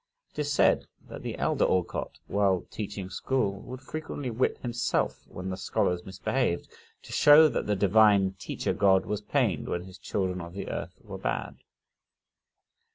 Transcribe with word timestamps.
It 0.31 0.39
is 0.39 0.51
said 0.51 0.87
that 1.09 1.21
the 1.21 1.37
elder 1.37 1.63
Alcott, 1.63 2.17
while 2.25 2.65
teaching 2.71 3.11
school, 3.11 3.59
would 3.61 3.81
frequently 3.81 4.31
whip 4.31 4.57
himself 4.63 5.21
when 5.27 5.51
the 5.51 5.55
scholars 5.57 6.03
misbehaved, 6.07 6.67
to 7.03 7.11
show 7.13 7.47
that 7.49 7.67
the 7.67 7.75
Divine 7.75 8.33
Teacher 8.39 8.73
God 8.73 9.05
was 9.05 9.21
pained 9.21 9.67
when 9.69 9.83
his 9.83 9.99
children 9.99 10.41
of 10.41 10.53
the 10.55 10.69
earth 10.69 10.95
were 11.03 11.19
bad. 11.19 11.57